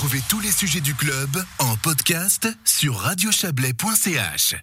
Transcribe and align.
Retrouvez 0.00 0.22
tous 0.30 0.40
les 0.40 0.50
sujets 0.50 0.80
du 0.80 0.94
club 0.94 1.28
en 1.58 1.76
podcast 1.76 2.48
sur 2.64 2.96
radiochablais.ch. 2.96 4.54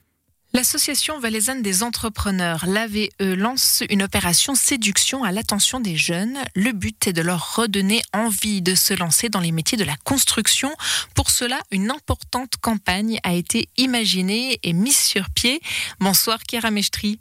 L'association 0.53 1.19
valaisanne 1.19 1.61
des 1.61 1.83
entrepreneurs, 1.83 2.65
l'AVE, 2.65 3.09
lance 3.19 3.83
une 3.91 4.01
opération 4.01 4.55
séduction 4.55 5.23
à 5.23 5.31
l'attention 5.31 5.79
des 5.79 5.95
jeunes. 5.95 6.39
Le 6.55 6.71
but 6.71 7.05
est 7.05 7.13
de 7.13 7.21
leur 7.21 7.55
redonner 7.55 8.01
envie 8.13 8.63
de 8.63 8.73
se 8.73 8.95
lancer 8.95 9.29
dans 9.29 9.39
les 9.39 9.51
métiers 9.51 9.77
de 9.77 9.83
la 9.83 9.95
construction. 9.97 10.73
Pour 11.13 11.29
cela, 11.29 11.59
une 11.69 11.91
importante 11.91 12.53
campagne 12.59 13.19
a 13.21 13.33
été 13.33 13.69
imaginée 13.77 14.59
et 14.63 14.73
mise 14.73 14.97
sur 14.97 15.29
pied. 15.29 15.61
Bonsoir 15.99 16.39
Mestri. 16.71 17.19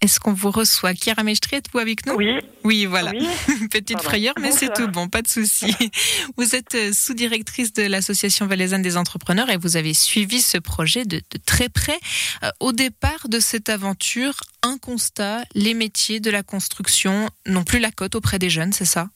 Est-ce 0.00 0.18
qu'on 0.18 0.32
vous 0.32 0.50
reçoit? 0.50 0.94
Kira 0.94 1.22
Mestri, 1.22 1.56
êtes-vous 1.56 1.78
avec 1.78 2.06
nous? 2.06 2.14
Oui. 2.14 2.38
Oui, 2.64 2.86
voilà. 2.86 3.10
Oui. 3.10 3.68
Petite 3.70 4.00
frayeur, 4.00 4.34
mais 4.40 4.50
c'est 4.50 4.72
tout 4.72 4.88
bon, 4.88 5.08
pas 5.08 5.20
de 5.20 5.28
souci. 5.28 5.74
Vous 6.38 6.54
êtes 6.54 6.74
euh, 6.74 6.92
sous-directrice 6.92 7.72
de 7.74 7.82
l'Association 7.82 8.46
valaisanne 8.46 8.80
des 8.80 8.96
entrepreneurs 8.96 9.50
et 9.50 9.58
vous 9.58 9.76
avez 9.76 9.92
suivi 9.92 10.40
ce 10.40 10.56
projet 10.56 11.04
de, 11.04 11.18
de 11.18 11.38
très 11.44 11.68
près. 11.68 11.98
Euh, 12.42 12.50
au 12.60 12.72
départ 12.72 13.28
de 13.28 13.40
cette 13.40 13.68
aventure, 13.68 14.34
un 14.62 14.78
constat, 14.78 15.42
les 15.54 15.74
métiers 15.74 16.20
de 16.20 16.30
la 16.30 16.42
construction 16.42 17.28
n'ont 17.46 17.64
plus 17.64 17.78
la 17.78 17.90
cote 17.90 18.14
auprès 18.14 18.38
des 18.38 18.50
jeunes, 18.50 18.72
c'est 18.72 18.84
ça? 18.86 19.08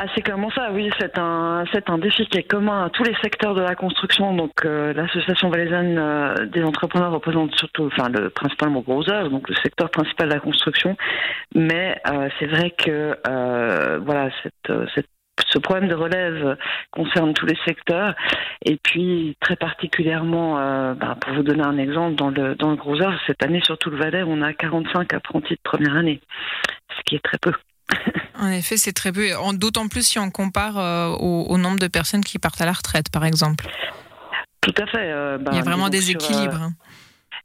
Ah, 0.00 0.06
c'est 0.14 0.22
clairement 0.22 0.50
ça, 0.50 0.72
oui. 0.72 0.90
C'est 0.98 1.18
un, 1.18 1.64
c'est 1.72 1.88
un 1.88 1.98
défi 1.98 2.26
qui 2.26 2.38
est 2.38 2.42
commun 2.42 2.84
à 2.86 2.90
tous 2.90 3.04
les 3.04 3.14
secteurs 3.22 3.54
de 3.54 3.62
la 3.62 3.76
construction. 3.76 4.34
Donc, 4.34 4.64
euh, 4.64 4.92
l'association 4.92 5.50
valaisanne 5.50 5.96
euh, 5.98 6.46
des 6.46 6.64
entrepreneurs 6.64 7.12
représente 7.12 7.54
surtout, 7.54 7.86
enfin, 7.86 8.08
le 8.08 8.28
principalement 8.30 8.80
gros 8.80 9.08
œuvre, 9.08 9.30
donc 9.30 9.48
le 9.48 9.54
secteur 9.56 9.90
principal 9.90 10.28
de 10.28 10.34
la 10.34 10.40
construction. 10.40 10.96
Mais 11.54 12.00
euh, 12.08 12.28
c'est 12.38 12.46
vrai 12.46 12.70
que, 12.72 13.16
euh, 13.28 14.00
voilà, 14.04 14.30
cette, 14.42 14.70
euh, 14.70 14.86
cette 14.94 15.06
ce 15.48 15.58
problème 15.58 15.88
de 15.88 15.94
relève 15.94 16.56
concerne 16.90 17.34
tous 17.34 17.46
les 17.46 17.56
secteurs 17.64 18.14
et 18.64 18.76
puis 18.76 19.36
très 19.40 19.56
particulièrement, 19.56 20.58
euh, 20.58 20.94
bah, 20.94 21.16
pour 21.20 21.34
vous 21.34 21.42
donner 21.42 21.64
un 21.64 21.78
exemple, 21.78 22.14
dans 22.16 22.30
le, 22.30 22.54
dans 22.54 22.70
le 22.70 22.76
gros 22.76 22.96
cette 23.26 23.42
année 23.42 23.60
sur 23.64 23.78
tout 23.78 23.90
le 23.90 23.96
Valais, 23.96 24.22
on 24.26 24.42
a 24.42 24.52
45 24.52 25.12
apprentis 25.12 25.54
de 25.54 25.60
première 25.62 25.96
année, 25.96 26.20
ce 26.96 27.02
qui 27.04 27.16
est 27.16 27.24
très 27.24 27.38
peu. 27.38 27.52
En 28.44 28.50
effet, 28.50 28.76
c'est 28.76 28.92
très 28.92 29.10
peu. 29.12 29.30
D'autant 29.54 29.88
plus 29.88 30.06
si 30.06 30.18
on 30.18 30.30
compare 30.30 30.78
euh, 30.78 31.08
au, 31.08 31.44
au 31.48 31.56
nombre 31.58 31.78
de 31.78 31.86
personnes 31.88 32.22
qui 32.24 32.38
partent 32.38 32.60
à 32.60 32.66
la 32.66 32.72
retraite, 32.72 33.08
par 33.10 33.24
exemple. 33.24 33.66
Tout 34.60 34.74
à 34.82 34.86
fait. 34.86 35.10
euh, 35.10 35.38
bah, 35.38 35.50
Il 35.52 35.56
y 35.56 35.60
a 35.60 35.64
vraiment 35.64 35.88
des 35.88 36.00
sur, 36.02 36.16
équilibres. 36.16 36.60
hein. 36.62 36.72
euh, 36.74 36.84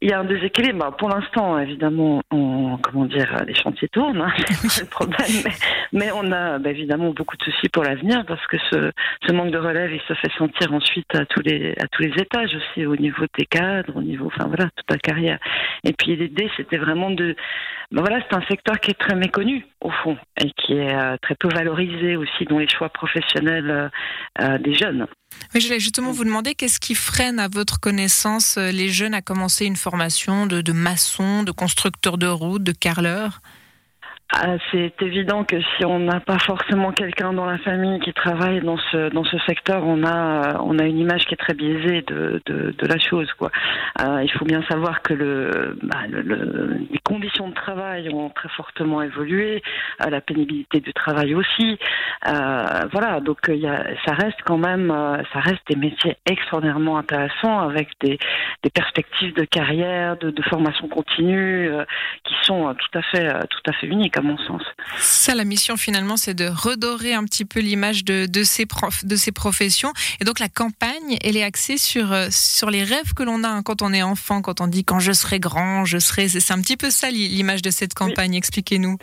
il 0.02 0.10
y 0.10 0.14
a 0.14 0.20
un 0.20 0.24
déséquilibre. 0.24 0.80
Bah, 0.80 0.96
pour 0.98 1.10
l'instant, 1.10 1.60
évidemment, 1.60 2.22
on, 2.32 2.78
comment 2.78 3.06
dire, 3.06 3.44
les 3.46 3.54
chantiers 3.54 3.90
tournent, 3.90 4.22
hein, 4.22 4.32
c'est 4.68 4.90
pas 4.90 5.06
le 5.06 5.10
problème. 5.10 5.44
Mais, 5.44 5.52
mais 5.92 6.12
on 6.12 6.32
a 6.32 6.60
bah, 6.60 6.70
évidemment 6.70 7.12
beaucoup 7.12 7.38
de 7.38 7.44
soucis 7.44 7.70
pour 7.70 7.84
l'avenir 7.84 8.26
parce 8.26 8.46
que 8.48 8.58
ce, 8.72 8.92
ce 9.28 9.34
manque 9.34 9.52
de 9.52 9.58
relève, 9.58 9.92
il 9.92 10.02
se 10.02 10.14
fait 10.14 10.32
sentir 10.38 10.74
ensuite 10.74 11.14
à 11.16 11.26
tous 11.26 11.42
les 11.42 11.74
à 11.80 11.88
tous 11.92 12.04
les 12.04 12.14
étages 12.22 12.56
aussi, 12.56 12.86
au 12.86 12.96
niveau 12.96 13.26
des 13.38 13.46
cadres, 13.46 13.96
au 13.96 14.02
niveau, 14.02 14.28
enfin 14.28 14.48
voilà, 14.48 14.70
toute 14.76 14.90
la 14.90 14.98
carrière. 14.98 15.40
Et 15.84 15.94
puis 15.94 16.16
l'idée, 16.16 16.50
c'était 16.58 16.78
vraiment 16.78 17.12
de, 17.12 17.36
bah, 17.92 18.02
voilà, 18.02 18.24
c'est 18.30 18.38
un 18.38 18.46
secteur 18.48 18.80
qui 18.80 18.92
est 18.92 19.00
très 19.00 19.16
méconnu 19.16 19.66
au 19.82 19.90
fond 19.90 20.18
et 20.40 20.52
qui 20.52 20.74
est 20.74 20.94
euh, 20.94 21.18
très 21.22 21.36
peu 21.36 21.50
valorisé 21.50 22.16
aussi 22.16 22.46
dans 22.46 22.60
les 22.60 22.68
choix 22.68 22.90
professionnels 22.90 23.70
euh, 23.70 23.90
euh, 24.42 24.58
des 24.60 24.74
jeunes. 24.74 25.08
Oui, 25.54 25.62
je 25.62 25.68
voulais 25.68 25.80
justement 25.80 26.12
vous 26.12 26.24
demander 26.24 26.56
qu'est-ce 26.56 26.80
qui 26.80 26.96
freine, 26.96 27.40
à 27.40 27.48
votre 27.48 27.80
connaissance, 27.80 28.58
euh, 28.58 28.72
les 28.72 28.90
jeunes 28.90 29.14
à 29.14 29.22
commencer 29.22 29.66
une 29.66 29.76
formation 29.76 30.46
de, 30.46 30.62
de 30.62 30.72
maçon, 30.72 31.44
de 31.44 31.52
constructeur 31.52 32.18
de 32.18 32.28
route, 32.28 32.64
de 32.64 32.72
carreleur? 32.72 33.42
Ah, 34.32 34.58
c'est 34.72 34.94
évident 35.02 35.44
que 35.44 35.60
si 35.60 35.86
on 35.86 35.98
n'a 35.98 36.20
pas 36.20 36.38
forcément 36.38 36.92
quelqu'un 36.92 37.34
dans 37.34 37.48
la 37.48 37.58
famille 37.58 38.00
qui 38.00 38.14
travaille 38.14 38.62
dans 38.62 38.78
ce 38.78 39.10
dans 39.10 39.24
ce 39.24 39.40
secteur, 39.40 39.84
on 39.84 40.04
a 40.06 40.62
on 40.62 40.78
a 40.78 40.84
une 40.86 41.00
image 41.00 41.26
qui 41.26 41.34
est 41.34 41.38
très 41.38 41.56
biaisée 41.56 42.04
de 42.04 42.40
de, 42.46 42.76
de 42.78 42.86
la 42.88 43.00
chose 43.00 43.34
quoi. 43.34 43.50
Euh, 44.00 44.22
il 44.24 44.32
faut 44.34 44.46
bien 44.46 44.62
savoir 44.70 45.02
que 45.02 45.16
le, 45.16 45.76
bah, 45.82 46.02
le, 46.08 46.22
le- 46.22 46.78
les 46.92 47.00
conditions 47.00 47.50
de 47.50 47.56
travail 47.56 48.08
ont 48.14 48.30
très 48.30 48.50
fortement 48.50 49.02
évolué, 49.02 49.64
euh, 50.06 50.12
la 50.12 50.22
pénibilité 50.22 50.80
du 50.80 50.94
travail 50.94 51.34
aussi. 51.34 51.80
Euh, 52.28 52.86
voilà, 52.92 53.22
donc 53.22 53.40
il 53.48 53.56
y 53.56 53.68
a, 53.68 53.84
ça 54.06 54.14
reste 54.14 54.38
quand 54.46 54.60
même 54.60 54.90
ça 55.34 55.40
reste 55.40 55.62
des 55.70 55.76
métiers 55.76 56.18
extraordinairement 56.30 57.00
intéressants 57.00 57.62
avec 57.62 57.90
des 58.02 58.20
des 58.62 58.70
perspectives 58.70 59.34
de 59.34 59.44
carrière, 59.46 60.18
de, 60.18 60.30
de 60.30 60.42
formation 60.44 60.88
continue 60.88 61.68
qui 62.26 62.36
sont 62.44 62.76
tout 62.76 63.00
à 63.00 63.02
fait 63.02 63.28
tout 63.50 63.62
à 63.68 63.74
fait 63.74 63.88
uniques 63.88 64.19
à 64.20 64.22
mon 64.22 64.38
sens. 64.38 64.62
Ça, 65.00 65.34
la 65.34 65.46
mission 65.46 65.78
finalement, 65.78 66.18
c'est 66.18 66.34
de 66.34 66.48
redorer 66.48 67.14
un 67.14 67.24
petit 67.24 67.46
peu 67.46 67.60
l'image 67.60 68.04
de, 68.04 68.26
de, 68.26 68.44
ces 68.44 68.66
de 69.04 69.16
ces 69.16 69.32
professions. 69.32 69.94
Et 70.20 70.26
donc 70.26 70.40
la 70.40 70.50
campagne, 70.50 71.18
elle 71.24 71.38
est 71.38 71.44
axée 71.44 71.78
sur, 71.78 72.12
euh, 72.12 72.28
sur 72.32 72.70
les 72.70 72.84
rêves 72.84 73.14
que 73.16 73.24
l'on 73.24 73.44
a 73.44 73.50
hein, 73.50 73.64
quand 73.64 73.82
on 73.82 73.94
est 73.94 74.04
enfant, 74.04 74.42
quand 74.42 74.62
on 74.62 74.68
dit 74.68 74.84
quand 74.84 75.00
je 75.00 75.12
serai 75.14 75.40
grand, 75.40 75.86
je 75.86 75.98
serai... 76.00 76.28
C'est 76.30 76.54
un 76.54 76.62
petit 76.62 76.78
peu 76.78 76.90
ça 76.92 77.10
l'i- 77.10 77.30
l'image 77.30 77.62
de 77.62 77.72
cette 77.72 77.94
campagne. 77.94 78.36
Expliquez-nous. 78.36 78.98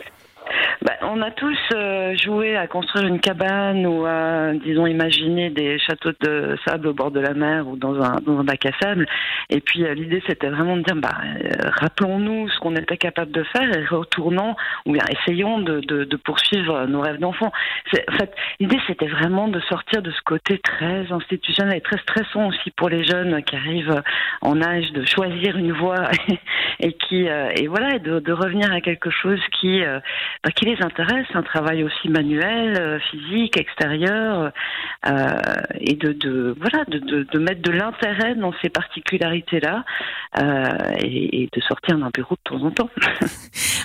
Bah, 0.83 0.93
on 1.01 1.21
a 1.23 1.31
tous 1.31 1.57
euh, 1.73 2.15
joué 2.15 2.55
à 2.55 2.67
construire 2.67 3.07
une 3.07 3.19
cabane 3.19 3.85
ou 3.87 4.05
à, 4.05 4.53
disons, 4.53 4.85
imaginer 4.85 5.49
des 5.49 5.79
châteaux 5.79 6.11
de 6.21 6.55
sable 6.67 6.87
au 6.87 6.93
bord 6.93 7.09
de 7.09 7.19
la 7.19 7.33
mer 7.33 7.67
ou 7.67 7.77
dans 7.77 7.99
un, 7.99 8.17
dans 8.21 8.39
un 8.39 8.43
bac 8.43 8.63
à 8.67 8.71
sable. 8.79 9.07
Et 9.49 9.59
puis 9.59 9.83
euh, 9.83 9.95
l'idée, 9.95 10.21
c'était 10.27 10.49
vraiment 10.49 10.77
de 10.77 10.83
dire, 10.83 10.95
bah, 10.95 11.15
euh, 11.23 11.69
rappelons-nous 11.81 12.49
ce 12.49 12.59
qu'on 12.59 12.75
était 12.75 12.97
capable 12.97 13.31
de 13.31 13.43
faire 13.43 13.75
et 13.75 13.85
retournons 13.85 14.55
ou 14.85 14.91
bien 14.91 15.03
essayons 15.09 15.59
de, 15.59 15.79
de, 15.79 16.15
poursuivre 16.17 16.85
nos 16.85 17.01
rêves 17.01 17.19
d'enfant. 17.19 17.51
En 18.09 18.17
fait, 18.17 18.33
l'idée, 18.59 18.79
c'était 18.85 19.07
vraiment 19.07 19.47
de 19.47 19.59
sortir 19.61 20.01
de 20.01 20.11
ce 20.11 20.21
côté 20.21 20.59
très 20.59 21.11
institutionnel 21.11 21.77
et 21.77 21.81
très 21.81 21.97
stressant 21.99 22.47
aussi 22.47 22.69
pour 22.71 22.89
les 22.89 23.03
jeunes 23.03 23.41
qui 23.43 23.55
arrivent 23.55 24.01
en 24.41 24.61
âge 24.61 24.91
de 24.91 25.05
choisir 25.05 25.57
une 25.57 25.71
voie 25.71 26.09
et 26.79 26.93
qui 26.93 27.25
et 27.27 27.67
voilà 27.67 27.95
et 27.95 27.99
de, 27.99 28.31
revenir 28.31 28.71
à 28.71 28.81
quelque 28.81 29.09
chose 29.09 29.39
qui 29.59 29.81
bah, 30.43 30.51
qui 30.51 30.66
les 30.67 30.83
intéresse, 30.83 31.27
un 31.33 31.43
travail 31.43 31.83
aussi 31.83 32.09
manuel, 32.09 32.77
euh, 32.79 32.99
physique, 33.11 33.57
extérieur, 33.57 34.51
euh, 35.07 35.11
et 35.79 35.95
de, 35.95 36.13
de 36.13 36.55
voilà 36.59 36.83
de, 36.87 36.99
de, 36.99 37.23
de 37.23 37.39
mettre 37.39 37.61
de 37.61 37.71
l'intérêt 37.71 38.35
dans 38.35 38.53
ces 38.61 38.69
particularités 38.69 39.59
là 39.59 39.83
et, 40.99 41.43
et 41.43 41.49
de 41.51 41.61
sortir 41.61 41.97
d'un 41.97 42.09
bureau 42.13 42.35
de 42.35 42.49
temps 42.49 42.63
en 42.63 42.71
temps. 42.71 42.89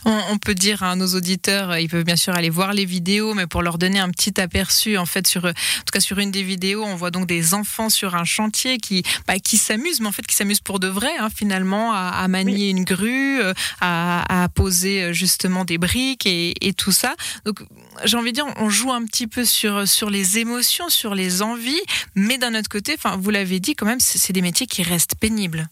On, 0.04 0.18
on 0.32 0.38
peut 0.38 0.54
dire 0.54 0.82
à 0.82 0.96
nos 0.96 1.06
auditeurs, 1.06 1.70
euh, 1.70 1.80
ils 1.80 1.88
peuvent 1.88 2.04
bien 2.04 2.16
sûr 2.16 2.34
aller 2.34 2.50
voir 2.50 2.72
les 2.72 2.84
vidéos, 2.84 3.34
mais 3.34 3.46
pour 3.46 3.62
leur 3.62 3.78
donner 3.78 4.00
un 4.00 4.10
petit 4.10 4.40
aperçu, 4.40 4.96
en 4.98 5.06
fait, 5.06 5.28
sur, 5.28 5.44
euh, 5.44 5.50
en 5.50 5.84
tout 5.84 5.92
cas 5.92 6.00
sur 6.00 6.18
une 6.18 6.32
des 6.32 6.42
vidéos, 6.42 6.82
on 6.82 6.96
voit 6.96 7.12
donc 7.12 7.26
des 7.26 7.54
enfants 7.54 7.88
sur 7.88 8.16
un 8.16 8.24
chantier 8.24 8.78
qui, 8.78 9.04
bah, 9.28 9.38
qui 9.38 9.56
s'amusent, 9.56 10.00
mais 10.00 10.08
en 10.08 10.12
fait 10.12 10.26
qui 10.26 10.34
s'amusent 10.34 10.60
pour 10.60 10.80
de 10.80 10.88
vrai, 10.88 11.10
hein, 11.20 11.28
finalement, 11.34 11.92
à, 11.92 12.08
à 12.08 12.26
manier 12.26 12.70
une 12.70 12.82
grue, 12.82 13.40
euh, 13.40 13.52
à, 13.80 14.44
à 14.44 14.48
poser 14.48 15.04
euh, 15.04 15.12
justement 15.12 15.64
des 15.64 15.78
briques 15.78 16.26
et, 16.26 16.54
et 16.66 16.71
tout 16.72 16.92
ça. 16.92 17.14
Donc, 17.44 17.62
j'ai 18.04 18.16
envie 18.16 18.32
de 18.32 18.36
dire, 18.36 18.46
on 18.56 18.68
joue 18.68 18.92
un 18.92 19.04
petit 19.04 19.26
peu 19.26 19.44
sur 19.44 19.86
sur 19.86 20.10
les 20.10 20.38
émotions, 20.38 20.88
sur 20.88 21.14
les 21.14 21.42
envies, 21.42 21.82
mais 22.14 22.38
d'un 22.38 22.54
autre 22.54 22.68
côté, 22.68 22.96
vous 23.18 23.30
l'avez 23.30 23.60
dit 23.60 23.74
quand 23.74 23.86
même, 23.86 24.00
c'est 24.00 24.32
des 24.32 24.42
métiers 24.42 24.66
qui 24.66 24.82
restent 24.82 25.14
pénibles. 25.16 25.68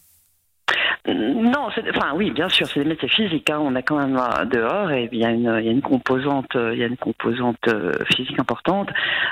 Non, 1.07 1.67
enfin 1.67 2.13
oui, 2.15 2.29
bien 2.29 2.47
sûr, 2.47 2.67
c'est 2.67 2.81
des 2.83 2.89
métiers 2.89 3.09
physiques. 3.09 3.49
Hein. 3.49 3.57
On 3.59 3.75
est 3.75 3.81
quand 3.81 3.97
même 3.97 4.17
euh, 4.17 4.45
dehors 4.45 4.91
et 4.91 5.09
il 5.11 5.17
y 5.17 5.25
a 5.25 5.31
une, 5.31 5.57
il 5.59 5.65
y 5.65 5.69
a 5.69 5.71
une 5.71 5.81
composante, 5.81 6.55
euh, 6.55 6.73
il 6.73 6.79
y 6.79 6.83
a 6.83 6.87
une 6.87 6.97
composante 6.97 7.57
euh, 7.67 7.91
physique 8.15 8.39
importante. 8.39 8.89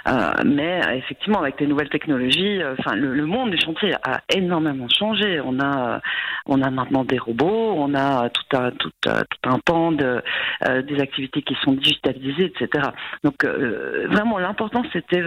Euh, 0.07 0.31
mais 0.45 0.81
effectivement, 0.95 1.39
avec 1.39 1.59
les 1.59 1.67
nouvelles 1.67 1.89
technologies, 1.89 2.59
enfin 2.79 2.95
le, 2.95 3.13
le 3.13 3.25
monde 3.27 3.51
du 3.51 3.59
chantier 3.59 3.93
a 4.03 4.21
énormément 4.33 4.87
changé. 4.89 5.39
On 5.45 5.59
a, 5.59 6.01
on 6.47 6.61
a 6.63 6.71
maintenant 6.71 7.03
des 7.03 7.19
robots, 7.19 7.73
on 7.77 7.93
a 7.93 8.29
tout 8.29 8.57
un, 8.57 8.71
tout, 8.71 8.91
tout 9.03 9.49
un 9.49 9.59
pan 9.59 9.91
de 9.91 10.23
euh, 10.67 10.81
des 10.81 10.99
activités 10.99 11.43
qui 11.43 11.55
sont 11.63 11.73
digitalisées, 11.73 12.45
etc. 12.45 12.89
Donc 13.23 13.43
euh, 13.43 14.07
vraiment, 14.09 14.39
l'important 14.39 14.83
c'était 14.91 15.23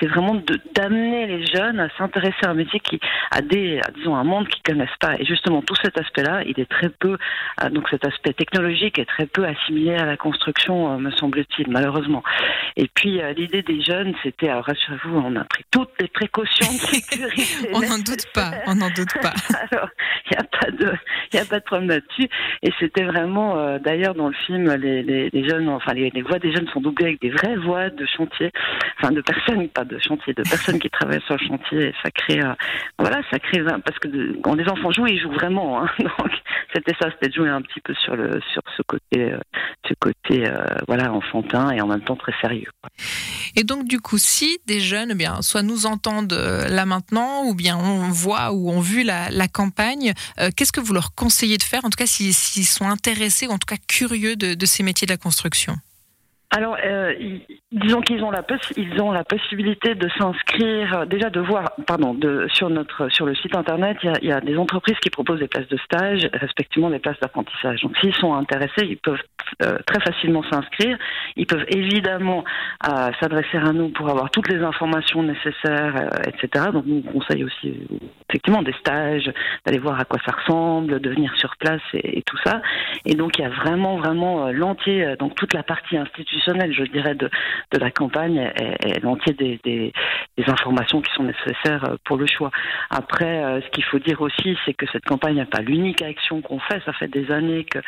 c'est 0.00 0.06
vraiment 0.06 0.40
d'amener 0.74 1.26
les 1.26 1.46
jeunes 1.46 1.80
à 1.80 1.88
s'intéresser 1.96 2.44
à 2.44 2.50
un 2.50 2.54
métier 2.54 2.80
qui 2.80 3.00
a 3.30 3.40
des 3.40 3.80
à, 3.80 3.90
disons 3.92 4.16
un 4.16 4.24
monde 4.24 4.48
qu'ils 4.48 4.62
connaissent 4.62 4.88
pas 5.00 5.14
et 5.18 5.24
justement 5.24 5.62
tout 5.62 5.76
cet 5.82 5.98
aspect-là 5.98 6.42
il 6.46 6.58
est 6.60 6.70
très 6.70 6.88
peu 6.88 7.16
euh, 7.62 7.70
donc 7.70 7.88
cet 7.90 8.06
aspect 8.06 8.32
technologique 8.32 8.98
est 8.98 9.06
très 9.06 9.26
peu 9.26 9.44
assimilé 9.44 9.94
à 9.94 10.04
la 10.04 10.16
construction 10.16 10.92
euh, 10.92 10.98
me 10.98 11.10
semble-t-il 11.10 11.70
malheureusement 11.70 12.22
et 12.76 12.88
puis 12.94 13.20
euh, 13.20 13.32
l'idée 13.32 13.62
des 13.62 13.82
jeunes 13.82 14.14
c'était 14.22 14.48
alors 14.48 14.64
rassurez-vous 14.64 15.16
on 15.16 15.36
a 15.36 15.44
pris 15.44 15.64
toutes 15.70 15.90
les 16.00 16.08
précautions 16.08 16.72
de 16.72 16.78
sécurité 16.78 17.46
On 17.72 17.80
n'en 17.80 17.98
doute 17.98 18.26
pas, 18.32 18.52
on 18.66 18.74
n'en 18.74 18.90
doute 18.90 19.12
pas. 19.20 19.32
alors, 19.70 19.88
il 20.26 20.36
n'y 20.36 20.38
a 20.38 20.44
pas 20.44 20.70
de, 20.70 20.92
il 21.32 21.38
a 21.38 21.44
pas 21.44 21.58
de 21.58 21.64
problème 21.64 21.88
là-dessus. 21.88 22.28
Et 22.62 22.72
c'était 22.78 23.04
vraiment, 23.04 23.58
euh, 23.58 23.78
d'ailleurs, 23.78 24.14
dans 24.14 24.28
le 24.28 24.34
film, 24.46 24.72
les, 24.74 25.02
les, 25.02 25.30
les 25.30 25.48
jeunes, 25.48 25.68
enfin, 25.68 25.92
les, 25.94 26.10
les 26.10 26.22
voix 26.22 26.38
des 26.38 26.52
jeunes 26.52 26.68
sont 26.68 26.80
doublées 26.80 27.06
avec 27.06 27.20
des 27.20 27.30
vraies 27.30 27.56
voix 27.56 27.90
de 27.90 28.06
chantier, 28.06 28.50
enfin, 28.98 29.12
de 29.12 29.20
personnes, 29.20 29.68
pas 29.68 29.84
de 29.86 29.98
chantier, 29.98 30.34
de 30.34 30.42
personnes 30.42 30.78
qui 30.78 30.90
travaillent 30.90 31.22
sur 31.26 31.36
le 31.36 31.46
chantier. 31.46 31.94
Ça 32.02 32.10
crée, 32.10 32.40
euh, 32.40 32.52
voilà, 32.98 33.20
ça 33.30 33.38
crée, 33.38 33.62
parce 33.84 33.98
que 33.98 34.08
de- 34.08 34.38
quand 34.42 34.54
les 34.54 34.68
enfants 34.68 34.90
jouent, 34.90 35.06
ils 35.06 35.20
jouent 35.20 35.32
vraiment. 35.32 35.82
Hein, 35.82 35.88
donc, 35.98 36.30
c'était 36.74 36.94
ça, 37.00 37.10
c'était 37.10 37.28
de 37.28 37.34
jouer 37.34 37.48
un 37.48 37.62
petit 37.62 37.80
peu 37.80 37.94
sur 37.94 38.16
le, 38.16 38.40
sur 38.52 38.62
ce 38.76 38.82
côté, 38.82 39.32
euh, 39.32 39.38
ce 39.88 39.94
côté, 39.98 40.46
euh, 40.46 40.64
voilà, 40.86 41.12
enfantin 41.12 41.70
et 41.70 41.80
en 41.80 41.86
même 41.86 42.02
temps 42.02 42.16
très 42.16 42.34
sérieux. 42.40 42.70
Et 43.54 43.64
donc 43.64 43.86
du 43.86 44.00
coup, 44.00 44.18
si 44.18 44.58
des 44.66 44.80
jeunes, 44.80 45.10
eh 45.12 45.14
bien, 45.14 45.40
soit 45.40 45.62
nous 45.62 45.86
entendent 45.86 46.32
là 46.32 46.84
maintenant, 46.84 47.44
ou 47.44 47.54
bien 47.54 47.76
on 47.76 48.10
voit 48.10 48.52
ou 48.52 48.70
ont 48.70 48.80
vu 48.80 49.02
la, 49.02 49.48
campagne, 49.48 50.12
qu'est-ce 50.56 50.72
que 50.72 50.80
vous 50.80 50.92
leur 50.92 51.14
conseillez 51.14 51.56
de 51.56 51.62
faire, 51.62 51.84
en 51.84 51.90
tout 51.90 51.96
cas 51.96 52.06
s'ils 52.06 52.34
sont 52.66 52.88
intéressés, 52.88 53.46
ou 53.46 53.50
en 53.52 53.58
tout 53.58 53.66
cas 53.66 53.80
curieux 53.88 54.36
de 54.36 54.66
ces 54.66 54.82
métiers 54.82 55.06
de 55.06 55.12
la 55.12 55.16
construction? 55.16 55.76
Alors, 56.50 56.76
euh, 56.84 57.12
disons 57.72 58.00
qu'ils 58.02 58.22
ont 58.22 58.30
la 58.30 58.44
ils 58.76 59.00
ont 59.02 59.10
la 59.10 59.24
possibilité 59.24 59.96
de 59.96 60.08
s'inscrire, 60.16 61.06
déjà 61.06 61.28
de 61.28 61.40
voir, 61.40 61.72
pardon, 61.86 62.14
de, 62.14 62.46
sur 62.52 62.70
notre 62.70 63.08
sur 63.08 63.26
le 63.26 63.34
site 63.34 63.56
internet, 63.56 63.96
il 64.02 64.28
y, 64.28 64.32
a, 64.32 64.40
des 64.40 64.56
entreprises 64.56 64.96
qui 65.00 65.10
proposent 65.10 65.40
des 65.40 65.48
places 65.48 65.66
de 65.68 65.76
stage, 65.78 66.28
respectivement 66.32 66.88
des 66.88 67.00
places 67.00 67.18
d'apprentissage. 67.20 67.80
Donc, 67.82 67.96
s'ils 67.98 68.14
sont 68.14 68.32
intéressés, 68.34 68.86
ils 68.86 68.96
peuvent 68.96 69.20
euh, 69.64 69.78
très 69.86 70.00
facilement 70.00 70.44
s'inscrire. 70.50 70.96
Ils 71.34 71.46
peuvent 71.46 71.66
évidemment 71.68 72.44
euh, 72.88 73.10
s'adresser 73.20 73.58
à 73.58 73.72
nous 73.72 73.88
pour 73.88 74.08
avoir 74.08 74.30
toutes 74.30 74.48
les 74.48 74.62
informations 74.62 75.24
nécessaires, 75.24 75.96
euh, 75.96 76.30
etc. 76.30 76.66
Donc, 76.72 76.86
nous 76.86 77.02
on 77.06 77.12
conseille 77.12 77.42
aussi 77.42 77.74
effectivement 78.28 78.62
des 78.62 78.74
stages, 78.74 79.30
d'aller 79.64 79.78
voir 79.78 79.98
à 79.98 80.04
quoi 80.04 80.20
ça 80.24 80.32
ressemble, 80.32 81.00
de 81.00 81.10
venir 81.10 81.32
sur 81.38 81.56
place 81.56 81.82
et, 81.92 82.18
et 82.18 82.22
tout 82.22 82.38
ça. 82.44 82.62
Et 83.04 83.14
donc, 83.14 83.38
il 83.38 83.42
y 83.42 83.44
a 83.44 83.50
vraiment, 83.50 83.96
vraiment 83.96 84.50
l'entier, 84.50 85.14
donc 85.18 85.34
toute 85.34 85.52
la 85.52 85.62
partie 85.62 85.96
institutionnelle 85.96 86.35
je 86.46 86.84
dirais, 86.84 87.14
de, 87.14 87.30
de 87.72 87.78
la 87.78 87.90
campagne 87.90 88.50
et, 88.84 89.00
l'entier 89.00 89.34
des, 89.34 89.60
des, 89.64 89.92
informations 90.46 91.00
qui 91.00 91.12
sont 91.14 91.24
nécessaires 91.24 91.84
euh, 91.84 91.96
pour 92.04 92.16
le 92.16 92.26
choix. 92.26 92.50
Après, 92.90 93.42
euh, 93.42 93.60
ce 93.60 93.68
qu'il 93.70 93.84
faut 93.84 93.98
dire 93.98 94.20
aussi, 94.20 94.56
c'est 94.64 94.74
que 94.74 94.86
cette 94.92 95.04
campagne 95.04 95.36
n'est 95.36 95.44
pas 95.44 95.60
l'unique 95.60 96.02
action 96.02 96.40
qu'on 96.40 96.60
fait. 96.60 96.80
Ça 96.84 96.92
fait 96.92 97.08
des 97.08 97.30
années 97.32 97.64
que, 97.64 97.80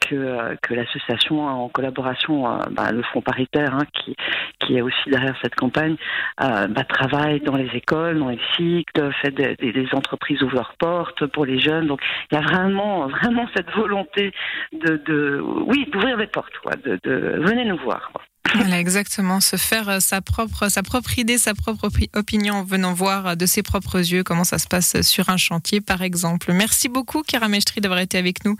que, 0.00 0.56
que 0.62 0.74
l'association, 0.74 1.46
en 1.46 1.68
collaboration, 1.68 2.44
bah, 2.70 2.92
le 2.92 3.02
Front 3.02 3.20
paritaire, 3.20 3.74
hein, 3.74 3.84
qui, 3.92 4.14
qui 4.60 4.76
est 4.76 4.80
aussi 4.80 5.10
derrière 5.10 5.36
cette 5.42 5.54
campagne, 5.54 5.96
bah, 6.38 6.84
travaille 6.88 7.40
dans 7.40 7.56
les 7.56 7.68
écoles, 7.74 8.18
dans 8.18 8.28
les 8.28 8.40
cycles, 8.56 9.12
fait 9.22 9.30
des, 9.30 9.56
des, 9.56 9.88
entreprises 9.92 10.42
ouvrent 10.42 10.54
leurs 10.54 10.74
portes 10.78 11.26
pour 11.26 11.44
les 11.44 11.58
jeunes. 11.58 11.86
Donc, 11.86 12.00
il 12.30 12.34
y 12.34 12.38
a 12.38 12.42
vraiment, 12.42 13.08
vraiment 13.08 13.48
cette 13.56 13.70
volonté 13.72 14.32
de, 14.72 14.96
de 14.96 15.40
oui, 15.66 15.88
d'ouvrir 15.90 16.16
les 16.16 16.26
portes, 16.26 16.56
quoi, 16.62 16.72
de, 16.76 16.98
de 17.02 17.40
venez 17.42 17.64
nous 17.64 17.78
voir. 17.78 18.10
Voilà, 18.54 18.80
exactement, 18.80 19.40
se 19.40 19.56
faire 19.56 19.88
euh, 19.88 20.00
sa 20.00 20.22
propre, 20.22 20.68
sa 20.68 20.82
propre 20.82 21.18
idée, 21.18 21.36
sa 21.38 21.54
propre 21.54 21.90
opinion 22.14 22.54
en 22.54 22.64
venant 22.64 22.94
voir 22.94 23.26
euh, 23.26 23.34
de 23.34 23.44
ses 23.46 23.62
propres 23.62 23.98
yeux 23.98 24.24
comment 24.24 24.44
ça 24.44 24.58
se 24.58 24.66
passe 24.66 25.02
sur 25.02 25.28
un 25.28 25.36
chantier, 25.36 25.80
par 25.80 26.02
exemple. 26.02 26.52
Merci 26.52 26.88
beaucoup, 26.88 27.22
Kira 27.22 27.48
Mestri, 27.48 27.80
d'avoir 27.80 28.00
été 28.00 28.16
avec 28.16 28.44
nous. 28.44 28.56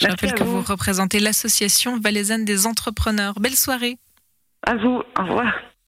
Je 0.00 0.08
rappelle 0.08 0.34
que 0.34 0.42
vous 0.42 0.62
représentez 0.62 1.20
l'association 1.20 2.00
valaisanne 2.00 2.44
des 2.44 2.66
entrepreneurs. 2.66 3.38
Belle 3.38 3.54
soirée. 3.54 3.96
À 4.66 4.74
vous, 4.74 5.02
au 5.18 5.22
revoir. 5.22 5.52